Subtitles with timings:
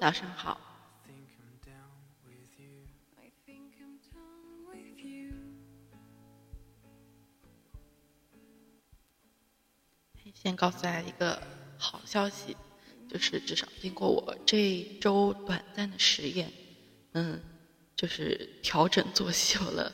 [0.00, 0.60] 早上好。
[10.34, 11.40] 先告诉大家一个
[11.78, 12.56] 好消息，
[13.08, 16.52] 就是至少经过我这一周短暂的实验，
[17.12, 17.40] 嗯，
[17.96, 19.90] 就是调整作息有了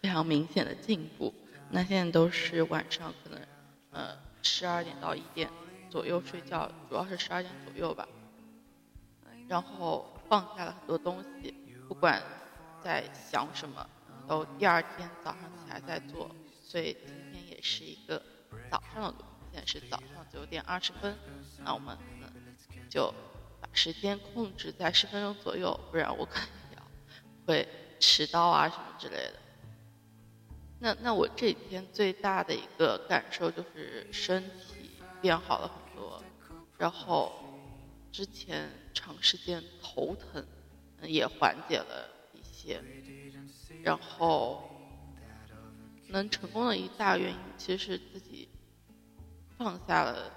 [0.00, 1.34] 非常明显的进步。
[1.70, 3.40] 那现在都是晚上可能，
[3.90, 5.50] 呃，十二点到一点
[5.90, 8.06] 左右睡觉，主要是十二点左右吧。
[9.48, 11.54] 然后放下了很多东西，
[11.88, 12.22] 不管
[12.82, 13.88] 在想什么，
[14.26, 16.30] 都第二天早上起来再做。
[16.62, 18.20] 所以今天也是一个
[18.70, 21.16] 早上的录，现在是早上九点二十分。
[21.64, 22.30] 那我们可能
[22.90, 23.14] 就
[23.60, 26.82] 把时间控制在十分钟左右，不然我可能要
[27.46, 27.68] 会
[28.00, 29.34] 迟到啊什么之类的。
[30.80, 34.90] 那那我这几天最大的一个感受就是身体
[35.22, 36.22] 变好了很多，
[36.76, 37.32] 然后
[38.16, 40.42] 之前长时间头疼
[41.02, 42.82] 也缓解了一些，
[43.82, 44.70] 然后
[46.08, 48.48] 能成功的一大原因其实是自己
[49.58, 50.32] 放下了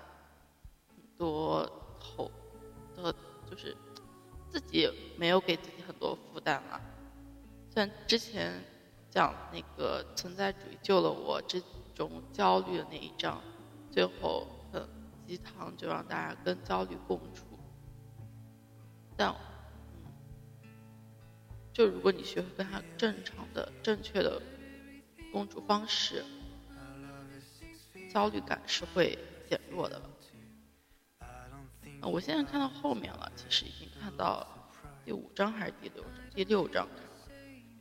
[0.89, 1.65] 很多
[2.01, 2.29] 头
[2.97, 3.15] 的，
[3.49, 3.73] 就是
[4.49, 6.81] 自己没有给自己很多负担了，
[7.73, 8.61] 像之前。
[9.11, 11.59] 讲那个存在主义救了我这
[11.95, 13.41] 种焦虑的那一章，
[13.89, 14.87] 最后很
[15.25, 17.48] 鸡汤，就让大家跟焦虑共处。
[19.19, 19.35] 但，
[21.73, 24.41] 就如果你学会跟他正常的、正确的
[25.33, 26.23] 共处方式，
[28.09, 30.01] 焦虑感是会减弱的。
[32.01, 34.47] 我现在看到后面了，其实已经看到
[35.03, 36.13] 第五章还是第六章？
[36.33, 36.87] 第六章，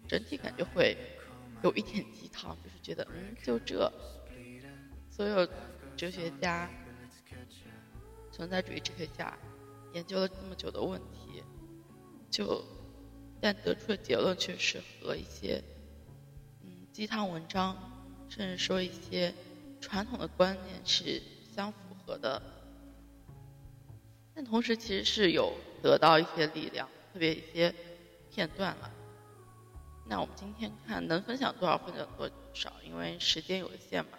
[0.08, 0.96] 整体感觉会。
[1.60, 3.92] 有一点鸡汤，就是觉得，嗯，就这，
[5.10, 5.44] 所有
[5.96, 6.70] 哲学家、
[8.30, 9.36] 存在主义哲学家
[9.92, 11.42] 研究了这么久的问题，
[12.30, 12.64] 就
[13.40, 15.62] 但得出的结论却是和一些
[16.62, 17.76] 嗯鸡汤文章，
[18.28, 19.32] 甚至说一些
[19.80, 21.22] 传统的观念是
[21.54, 22.42] 相符合的，
[24.34, 27.74] 但同时其实是有得到一些力量，特别一些
[28.30, 28.90] 片段了。
[30.06, 34.18] 那我们今天看能分享多少分享多少，因为时间有限嘛。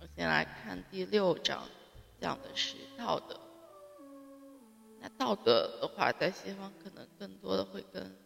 [0.00, 1.66] 我先来看第六章，
[2.20, 3.47] 讲的是道德。
[5.00, 8.16] 那道德的话，在西方可能更多的会跟……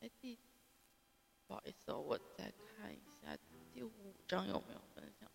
[0.00, 0.38] 哎，第
[1.46, 3.36] 不好意思哦，我再看一下
[3.74, 5.30] 第五章有没有分享。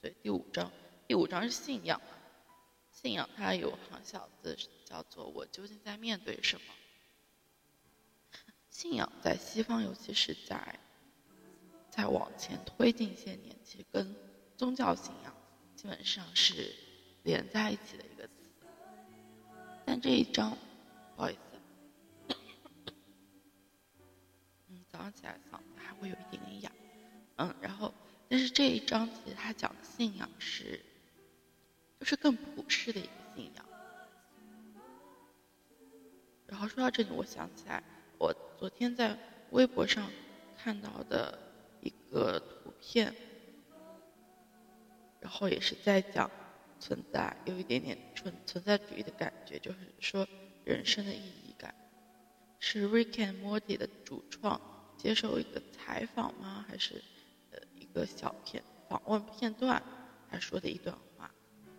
[0.00, 0.72] 对，第五章，
[1.06, 2.00] 第五章是信仰。
[2.92, 6.66] 信仰它有行小字，叫做“我究竟在面对什么”。
[8.70, 10.78] 信仰在西方，尤其是在
[11.90, 14.14] 在往前推进一些年，其实跟
[14.56, 15.34] 宗教信仰
[15.76, 16.74] 基本上是
[17.22, 18.39] 连在一起的一个词。
[19.92, 20.56] 但这一张，
[21.16, 21.58] 不好意思，
[24.68, 26.70] 嗯，早上起来嗓子还会有一点点哑，
[27.38, 27.92] 嗯，然后，
[28.28, 30.80] 但是这一章其实他讲的信仰是，
[31.98, 33.64] 就是更普世的一个信仰。
[36.46, 37.82] 然后说到这里，我想起来。
[38.16, 39.18] 我昨天在
[39.50, 40.08] 微博上
[40.56, 41.36] 看到的
[41.80, 43.12] 一个图片，
[45.18, 46.30] 然后也是在讲
[46.78, 50.26] 存在，有一点点存存在主义的感觉，就是说
[50.64, 51.74] 人生的意义感。
[52.58, 54.60] 是 Rick and Morty 的主创
[54.96, 56.64] 接受一个采访吗？
[56.68, 57.02] 还是
[57.50, 59.82] 呃一个小片访问片段，
[60.30, 61.30] 他说的一段话，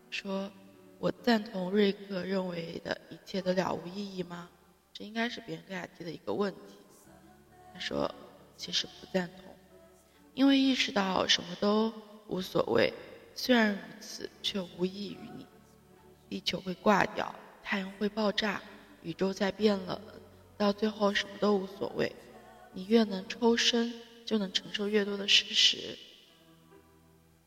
[0.09, 0.52] 说
[1.00, 4.50] 我赞同瑞克认为的一切都了无意义吗？
[4.92, 6.76] 这应该是别人给他提的一个问题。
[7.74, 8.14] 他说
[8.58, 9.56] ：“其实不赞同，
[10.34, 11.94] 因为意识到什么都
[12.28, 12.94] 无所谓。
[13.34, 15.46] 虽然如此，却无益于你。
[16.28, 17.34] 地球会挂掉，
[17.72, 18.62] 太阳会爆炸，
[19.02, 19.98] 宇宙在变冷，
[20.58, 22.14] 到最后什么都无所谓。
[22.74, 23.94] 你越能抽身，
[24.26, 25.97] 就能承受越多的事实。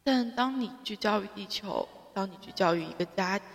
[0.03, 3.47] 但当你聚焦于地球，当你聚焦于一个家庭，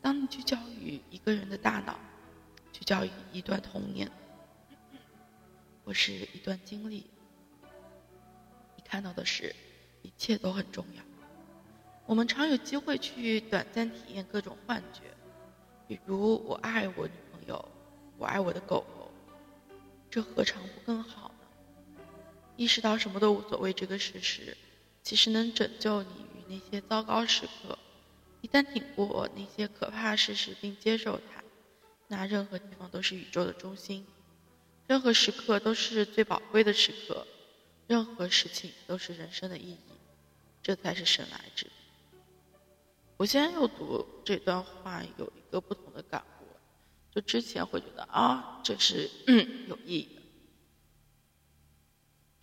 [0.00, 1.96] 当你聚焦于一个人的大脑。”
[2.74, 4.10] 聚焦于一段童年，
[5.84, 7.06] 或是一段经历，
[8.74, 9.54] 你看到的是，
[10.02, 11.04] 一切都很重要。
[12.06, 15.02] 我们常有机会去短暂体验各种幻觉，
[15.96, 17.68] 比如我爱我女朋友，
[18.18, 19.10] 我爱我的狗狗，
[20.10, 22.04] 这何尝不更好呢？
[22.56, 24.56] 意识到什么都无所谓这个事实，
[25.02, 27.78] 其实能拯救你于那些糟糕时刻。
[28.40, 31.42] 一旦挺过那些可怕事实，并接受它。
[32.08, 34.06] 那任何地方都是宇宙的中心，
[34.86, 37.26] 任何时刻都是最宝贵的时刻，
[37.86, 39.78] 任何事情都是人生的意义，
[40.62, 41.70] 这才是神来之笔。
[43.22, 46.44] 我现在又读这段话，有一个不同的感悟，
[47.14, 49.08] 就之前会觉得啊，这是
[49.68, 50.22] 有意义的，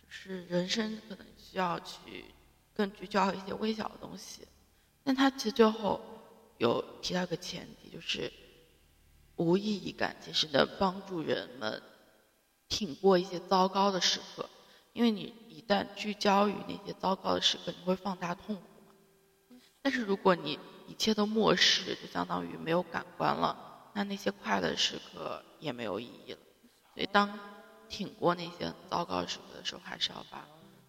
[0.02, 2.24] 就是人生可能需要去
[2.72, 4.48] 更聚焦一些微小的东西。
[5.04, 6.00] 但他其实最后
[6.56, 8.32] 有提到一个前提，就是
[9.36, 11.82] 无意义感其实能帮助人们
[12.70, 14.48] 挺过一些糟糕的时刻，
[14.94, 18.62] 因为你一旦聚焦于那些糟糕的时刻，你会放大痛苦。
[19.82, 23.56] 但是如果你一切都漠视，就相当于没有感官了，
[23.94, 26.38] 那那些快乐时刻也没有意义了。
[26.94, 27.38] 所以当
[27.88, 30.46] 挺过那些糟糕时刻的时候，还是要把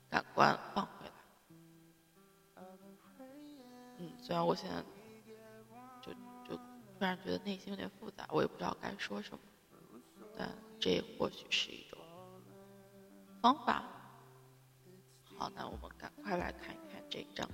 [0.10, 1.12] 感官放回来。
[4.00, 4.84] 嗯，虽然我现在
[6.02, 6.12] 就
[6.48, 9.40] 就突然觉得内心有点复杂，我也不知道该说什么，
[10.38, 10.50] 但
[10.80, 11.98] 这或许是一种
[13.42, 13.84] 方法。
[15.38, 17.48] 好，那我们赶快来看一看这一章。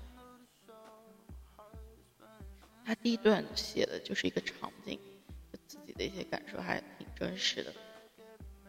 [2.87, 4.97] 他第一段写的就是一个场景，
[5.67, 7.73] 自己的一些感受还挺真实的。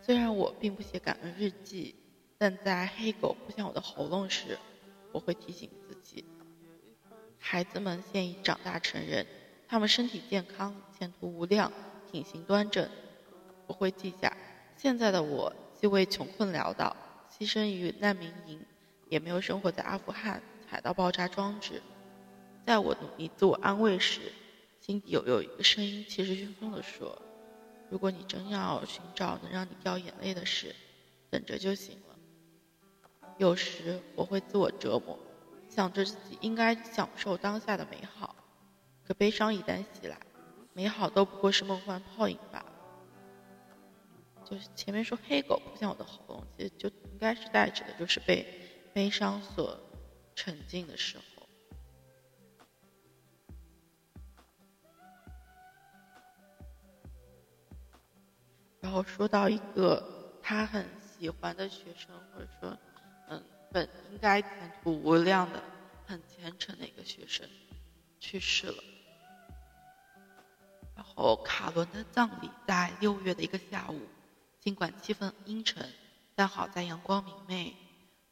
[0.02, 1.94] 虽然我并不写感恩日记，
[2.36, 4.58] 但在黑狗扑向我的喉咙时，
[5.12, 6.24] 我会提醒自己。
[7.38, 9.24] 孩子们现已长大成人，
[9.68, 11.72] 他们身体健康，前途无量，
[12.10, 12.90] 品行端正。
[13.68, 14.36] 我会记下，
[14.76, 16.96] 现在的我既未穷困潦倒，
[17.30, 18.60] 牺牲于难民营，
[19.08, 21.80] 也没有生活在阿富汗，踩到爆炸装置。
[22.66, 24.20] 在我努力自我安慰时，
[24.80, 27.20] 心底有有一个声音气势汹汹地说
[27.90, 30.74] ：“如果你真要寻找能让你掉眼泪的事，
[31.30, 32.16] 等着就行了。”
[33.38, 35.18] 有时我会自我折磨。
[35.70, 38.34] 想着自己应该享受当下的美好，
[39.06, 40.18] 可悲伤一旦袭来，
[40.72, 42.72] 美好都不过是梦幻泡影罢了。
[44.44, 48.44] 就是前面说黑狗扑向我的喉咙，其实就应该是代指的就是被
[48.94, 49.78] 悲伤所
[50.34, 51.37] 沉浸的时候。
[58.88, 60.02] 然后说到一个
[60.42, 62.78] 他很喜欢的学生，或者说。
[63.28, 65.62] 嗯本应该前途无量的、
[66.06, 67.46] 很虔诚的一个学生
[68.18, 68.82] 去世了。
[70.96, 74.00] 然后卡伦的葬礼在六月的一个下午，
[74.58, 75.86] 尽管气氛阴沉，
[76.34, 77.76] 但好在阳光明媚。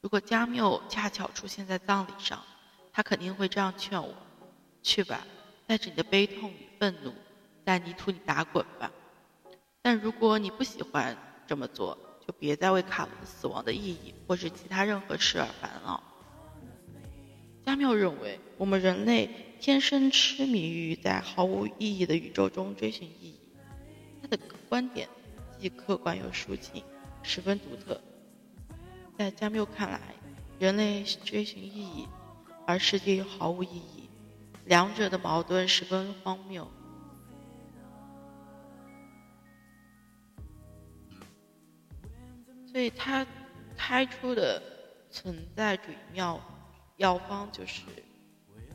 [0.00, 2.42] 如果加缪恰巧出现在葬礼上，
[2.94, 4.14] 他肯定会这样劝我
[4.82, 5.26] ：“去吧，
[5.66, 7.12] 带着你的悲痛与愤怒，
[7.66, 8.90] 在泥土里打滚吧。”
[9.86, 11.16] 但如果你不喜欢
[11.46, 11.96] 这么做，
[12.26, 16.02] 就别再为卡伦死亡的意义或是其他任何事而烦恼。
[17.64, 23.40] 加缪认为，我们人类天生痴迷于在毫无意义的宇宙中追寻意义。
[24.20, 24.36] 他的
[24.68, 25.08] 观点
[25.60, 26.82] 既客观又抒情，
[27.22, 28.00] 十分独特。
[29.16, 30.00] 在加缪看来，
[30.58, 32.08] 人类追寻意义，
[32.66, 34.10] 而世界又毫无意义，
[34.64, 36.68] 两者的矛盾十分荒谬。
[42.76, 43.26] 所以他
[43.75, 44.62] 开出的
[45.11, 46.38] 存在主义妙
[46.99, 47.81] 药方，就是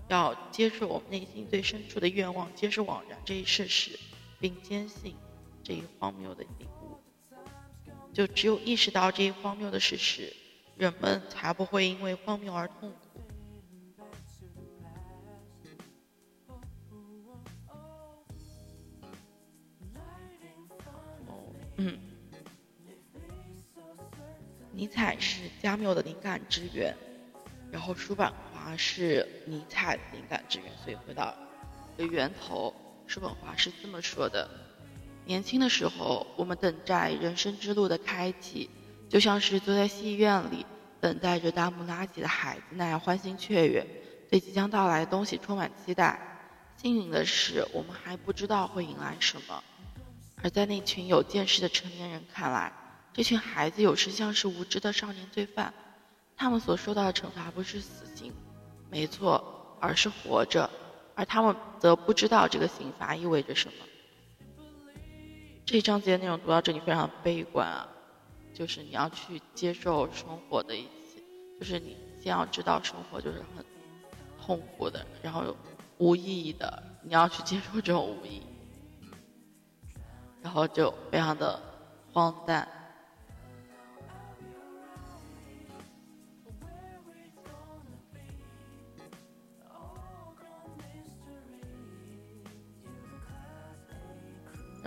[0.07, 3.99] 要接受我们内心最深处的愿望，接受枉然这一事实，
[4.39, 5.15] 并坚信
[5.61, 6.99] 这一荒谬的领悟。
[8.11, 10.35] 就只有意识到这一荒谬的事实，
[10.75, 13.00] 人们才不会因为荒谬而痛苦。
[25.81, 26.95] 缪的灵感之源，
[27.71, 31.35] 然后叔本华是尼采灵感之源，所以回到
[31.97, 32.71] 的源头，
[33.07, 34.47] 叔本华是这么说的：
[35.25, 38.69] 年轻的时候，我们等待人生之路的开启，
[39.09, 40.63] 就像是坐在戏院里
[40.99, 43.83] 等待着大幕拉起的孩子那样欢欣雀跃，
[44.29, 46.19] 对即将到来的东西充满期待。
[46.77, 49.63] 幸运的是，我们还不知道会迎来什么，
[50.43, 52.71] 而在那群有见识的成年人看来。
[53.13, 55.73] 这群孩子有时像是无知的少年罪犯，
[56.37, 58.33] 他们所受到的惩罚不是死刑，
[58.89, 60.69] 没错，而是活着，
[61.13, 63.73] 而他们则不知道这个刑罚意味着什么。
[65.65, 67.87] 这章节内容读到这里非常悲观啊，
[68.53, 71.21] 就是你要去接受生活的一切，
[71.59, 73.65] 就是你先要知道生活就是很
[74.41, 75.55] 痛苦的，然后
[75.97, 78.43] 无意义的，你要去接受这种无意义，
[80.41, 81.61] 然后就非常的
[82.13, 82.65] 荒诞。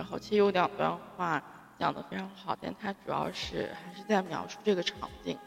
[0.04, 1.42] 然后其实有两段话
[1.78, 5.38] 讲的非常好，但它主要是还是在描述这个场景。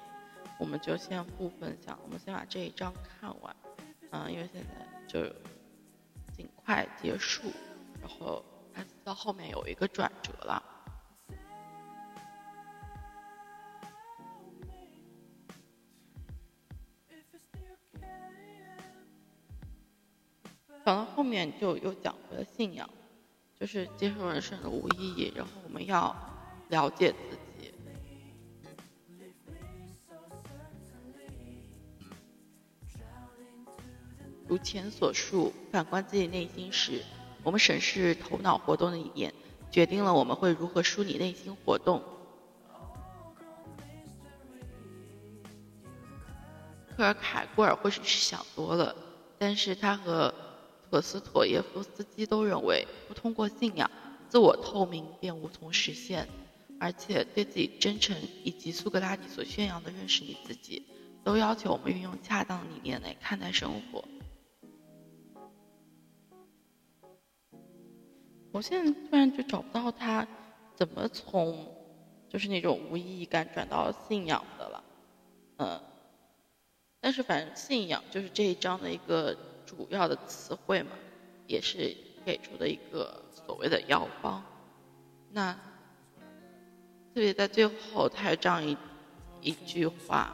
[0.57, 3.55] 我们就先不分享，我们先把这一章看完。
[4.09, 5.31] 嗯，因为现在就
[6.35, 7.43] 尽快结束，
[8.01, 10.63] 然后开始到后面有一个转折了。
[20.83, 22.89] 讲到后面就又讲回了信仰，
[23.59, 26.15] 就是接受人生的无意义，然后我们要
[26.69, 27.73] 了解自己。
[34.47, 37.03] 如前所述，反观自己内心时，
[37.41, 39.33] 我们审视头脑活动的一面，
[39.71, 42.03] 决定了我们会如何梳理内心活动。
[46.95, 48.95] 科尔凯郭尔或许是想多了，
[49.39, 50.31] 但是他和。
[50.89, 53.91] 托斯妥耶夫斯基都认为，不通过信仰，
[54.29, 56.27] 自我透明便无从实现，
[56.79, 60.85] 而且对自己真诚以及苏格拉底所宣扬的认识你自己，
[61.25, 64.03] 都要求我们运用恰当理念来看待生活。
[68.53, 70.25] 我现在突然就找不到他
[70.73, 71.69] 怎么从
[72.29, 74.83] 就是那种无意义感转到信仰的了，
[75.57, 75.81] 嗯，
[77.01, 79.37] 但是反正信仰就是这一章的一个。
[79.67, 80.91] 主要的词汇嘛，
[81.45, 81.95] 也是
[82.25, 84.41] 给出的一个所谓的药方。
[85.31, 85.53] 那
[87.13, 88.77] 特别在最后，他有这样一
[89.41, 90.33] 一句话：，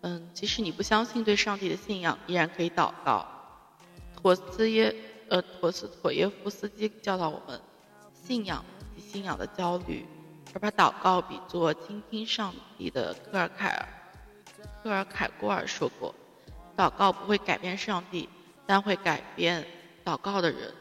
[0.00, 3.26] 嗯，即使你不相信对上帝的信仰，依然可以祷告。
[4.16, 4.94] 陀思耶
[5.28, 7.60] 呃，陀思妥耶夫斯基教导我们，
[8.12, 8.64] 信仰
[8.96, 10.04] 及信仰的焦虑，
[10.52, 13.88] 而把祷告比作倾听上帝的科尔凯尔
[14.82, 16.14] 科尔凯郭尔说过。
[16.80, 18.26] 祷告不会改变上帝，
[18.64, 19.66] 但会改变
[20.02, 20.72] 祷告的人。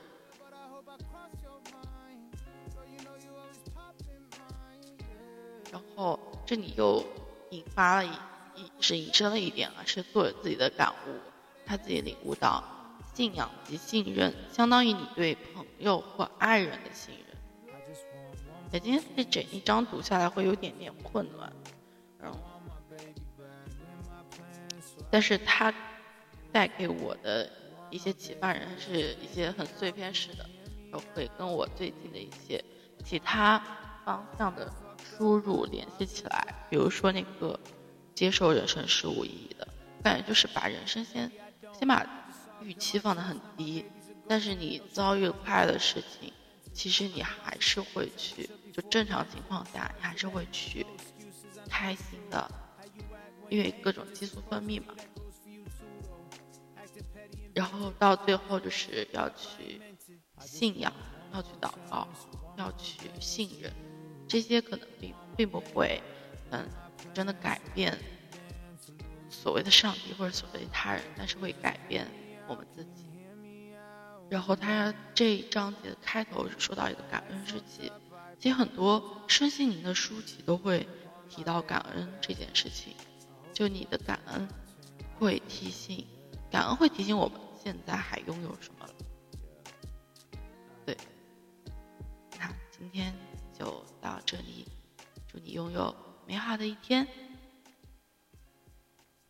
[5.70, 7.06] 然后这里又
[7.50, 8.12] 引发了一
[8.56, 11.20] 一是引申了一点啊，是作者自己的感悟，
[11.66, 12.64] 他自己领悟到，
[13.14, 17.76] 信仰及信任相当于你对朋友或爱人的信任。
[18.72, 21.52] 哎，今天这整一章读下来会有点点混乱，
[22.18, 22.40] 然后，
[25.12, 25.74] 但是他。
[26.52, 27.50] 带给我的
[27.90, 30.50] 一些启发，人是一些很碎片式的，
[30.92, 32.64] 都会跟我最近的一些
[33.06, 33.62] 其他
[34.06, 34.72] 方向的
[35.04, 36.56] 输入联系起来。
[36.70, 37.60] 比如说那个
[38.14, 39.68] 接受人生是无意义的，
[40.04, 41.32] 感觉就是把人生先
[41.78, 42.06] 先把
[42.62, 43.86] 预期放得很低，
[44.28, 46.32] 但是你遭遇快乐的事情，
[46.74, 50.86] 其实你还是会去，就正常情况下你还是会去
[51.70, 52.50] 开心的，
[53.50, 54.94] 因为各种激素分泌嘛。
[57.60, 59.82] 然后到最后就是要去
[60.40, 60.94] 信仰，
[61.34, 62.08] 要去祷告，
[62.56, 63.70] 要去信任，
[64.30, 66.02] 这些可能并并不会，
[66.52, 66.66] 嗯，
[67.14, 67.98] 真的改变
[69.30, 72.08] 所谓的上帝或者所谓的他人，但是会改变
[72.48, 73.10] 我们自己。
[74.30, 77.92] 然后他这一章节的开头说到一个感恩日记，
[78.40, 80.88] 其实很多身心灵的书籍都会
[81.30, 82.94] 提到感恩这件事情，
[83.52, 84.48] 就你的感恩
[85.20, 86.08] 会提醒，
[86.50, 87.38] 感恩会提醒我们。
[87.62, 88.94] 现在还拥有什么了？
[90.86, 90.98] 对，
[92.38, 93.14] 那今天
[93.54, 94.66] 就到这里，
[95.28, 95.94] 祝你拥有
[96.26, 97.06] 美好的一天。